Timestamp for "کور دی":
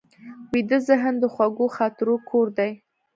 2.29-2.71